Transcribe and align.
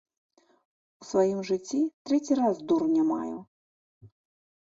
У 1.03 1.05
сваім 1.09 1.39
жыцці 1.49 1.81
трэці 2.09 2.33
раз 2.41 2.55
дурня 2.71 3.03
маю. 3.11 3.37